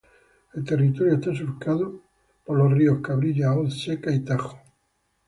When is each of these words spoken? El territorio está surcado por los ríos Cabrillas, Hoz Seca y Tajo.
El 0.55 0.63
territorio 0.65 1.13
está 1.13 1.31
surcado 1.35 2.01
por 2.43 2.57
los 2.57 2.71
ríos 2.73 3.01
Cabrillas, 3.03 3.55
Hoz 3.55 3.83
Seca 3.83 4.11
y 4.11 4.21
Tajo. 4.21 4.59